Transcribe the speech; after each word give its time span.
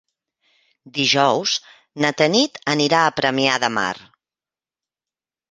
Dijous 0.95 1.53
na 2.05 2.11
Tanit 2.23 2.59
anirà 2.75 3.03
a 3.03 3.13
Premià 3.21 3.61
de 3.67 3.71
Mar. 3.77 3.93